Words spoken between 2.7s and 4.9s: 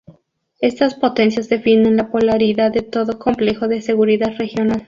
de todo complejo de seguridad regional.